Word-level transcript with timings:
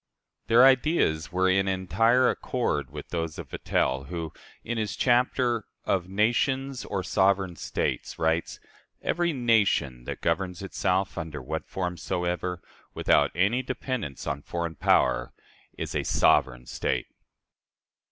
Their 0.47 0.65
ideas 0.65 1.31
were 1.31 1.47
in 1.47 1.67
entire 1.67 2.27
accord 2.27 2.89
with 2.89 3.09
those 3.09 3.37
of 3.37 3.49
Vattel, 3.51 4.07
who, 4.07 4.33
in 4.63 4.79
his 4.79 4.95
chapter 4.95 5.65
"Of 5.85 6.09
Nations 6.09 6.83
or 6.85 7.03
Sovereign 7.03 7.55
States," 7.55 8.17
writes, 8.17 8.59
"Every 9.03 9.31
nation 9.31 10.05
that 10.05 10.21
governs 10.21 10.63
itself, 10.63 11.19
under 11.19 11.39
what 11.39 11.67
form 11.67 11.97
soever, 11.97 12.63
without 12.95 13.29
any 13.35 13.61
dependence 13.61 14.25
on 14.25 14.41
foreign 14.41 14.73
power, 14.73 15.33
is 15.77 15.93
a 15.93 16.01
sovereign 16.03 16.65
state." 16.65 17.05